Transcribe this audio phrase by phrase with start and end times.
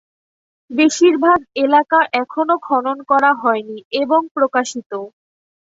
[0.71, 4.91] বেশিরভাগ এলাকা এখনও খনন করা হয়নি এবং প্রকাশিত।